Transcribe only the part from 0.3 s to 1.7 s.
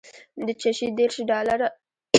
د چشي دېرش ډالره.